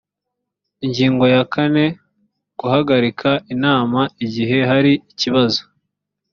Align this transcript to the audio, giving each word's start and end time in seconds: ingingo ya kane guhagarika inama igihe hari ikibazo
ingingo 0.85 1.23
ya 1.33 1.41
kane 1.53 1.85
guhagarika 2.59 3.29
inama 3.53 3.99
igihe 4.25 4.57
hari 4.69 4.91
ikibazo 5.11 5.61